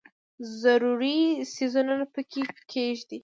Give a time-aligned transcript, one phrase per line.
[0.61, 1.19] ضروري
[1.53, 3.17] څیزونه پکې کښېږدي.